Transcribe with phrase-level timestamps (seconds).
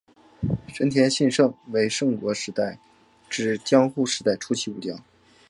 [0.65, 2.79] 真田信胜为战国时代
[3.29, 4.99] 至江户时代初期武将。